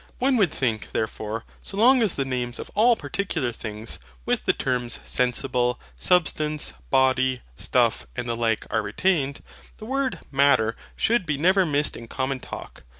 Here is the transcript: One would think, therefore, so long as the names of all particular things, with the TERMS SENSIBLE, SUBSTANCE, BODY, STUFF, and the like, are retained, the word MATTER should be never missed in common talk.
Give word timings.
One 0.17 0.35
would 0.37 0.51
think, 0.51 0.93
therefore, 0.93 1.45
so 1.61 1.77
long 1.77 2.01
as 2.01 2.15
the 2.15 2.25
names 2.25 2.57
of 2.57 2.71
all 2.73 2.95
particular 2.95 3.51
things, 3.51 3.99
with 4.25 4.45
the 4.45 4.51
TERMS 4.53 4.99
SENSIBLE, 5.03 5.79
SUBSTANCE, 5.95 6.73
BODY, 6.89 7.41
STUFF, 7.55 8.07
and 8.15 8.27
the 8.27 8.35
like, 8.35 8.65
are 8.73 8.81
retained, 8.81 9.43
the 9.77 9.85
word 9.85 10.17
MATTER 10.31 10.75
should 10.95 11.27
be 11.27 11.37
never 11.37 11.67
missed 11.67 11.95
in 11.95 12.07
common 12.07 12.39
talk. 12.39 12.81